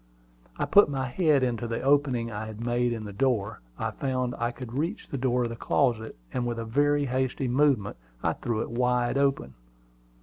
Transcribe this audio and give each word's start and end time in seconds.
I 0.57 0.65
put 0.65 0.89
my 0.89 1.05
head 1.05 1.43
into 1.43 1.67
the 1.67 1.81
opening 1.83 2.31
I 2.31 2.47
had 2.47 2.65
made 2.65 2.91
in 2.91 3.03
the 3.05 3.13
door. 3.13 3.59
I 3.77 3.91
found 3.91 4.33
I 4.39 4.49
could 4.49 4.73
reach 4.73 5.07
the 5.07 5.17
door 5.19 5.43
of 5.43 5.49
the 5.49 5.55
closet; 5.55 6.15
and 6.33 6.47
with 6.47 6.57
a 6.57 6.65
very 6.65 7.05
hasty 7.05 7.47
movement 7.47 7.97
I 8.23 8.33
threw 8.33 8.61
it 8.61 8.71
wide 8.71 9.19
open. 9.19 9.53